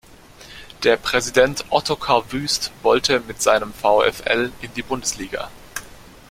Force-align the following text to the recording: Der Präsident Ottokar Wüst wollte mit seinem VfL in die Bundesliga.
Der 0.81 0.97
Präsident 0.97 1.65
Ottokar 1.69 2.31
Wüst 2.31 2.71
wollte 2.81 3.19
mit 3.19 3.39
seinem 3.39 3.71
VfL 3.71 4.51
in 4.63 4.73
die 4.73 4.81
Bundesliga. 4.81 5.51